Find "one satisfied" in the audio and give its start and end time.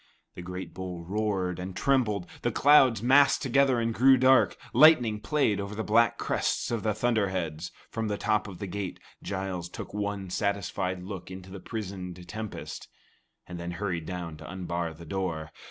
9.93-11.03